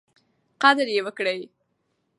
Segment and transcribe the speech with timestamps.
[0.63, 1.39] قدر یې وکړئ.